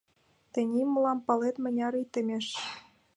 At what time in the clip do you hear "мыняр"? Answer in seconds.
1.63-1.93